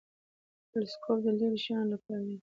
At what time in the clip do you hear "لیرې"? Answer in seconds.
1.37-1.59